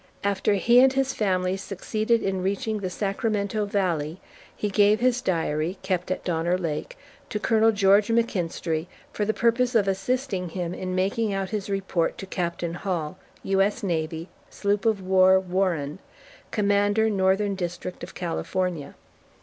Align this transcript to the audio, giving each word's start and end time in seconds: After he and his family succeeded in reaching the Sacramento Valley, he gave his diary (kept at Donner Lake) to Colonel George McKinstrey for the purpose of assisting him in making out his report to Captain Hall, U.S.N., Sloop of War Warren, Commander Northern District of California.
After 0.23 0.55
he 0.55 0.79
and 0.79 0.91
his 0.91 1.13
family 1.13 1.55
succeeded 1.55 2.23
in 2.23 2.41
reaching 2.41 2.79
the 2.79 2.89
Sacramento 2.89 3.65
Valley, 3.65 4.19
he 4.55 4.67
gave 4.67 4.99
his 4.99 5.21
diary 5.21 5.77
(kept 5.83 6.09
at 6.09 6.23
Donner 6.23 6.57
Lake) 6.57 6.97
to 7.29 7.37
Colonel 7.39 7.71
George 7.71 8.07
McKinstrey 8.07 8.87
for 9.13 9.25
the 9.25 9.33
purpose 9.35 9.75
of 9.75 9.87
assisting 9.87 10.49
him 10.49 10.73
in 10.73 10.95
making 10.95 11.35
out 11.35 11.51
his 11.51 11.69
report 11.69 12.17
to 12.17 12.25
Captain 12.25 12.73
Hall, 12.73 13.19
U.S.N., 13.43 14.25
Sloop 14.49 14.87
of 14.87 15.01
War 15.03 15.39
Warren, 15.39 15.99
Commander 16.49 17.07
Northern 17.07 17.53
District 17.53 18.01
of 18.03 18.15
California. 18.15 18.95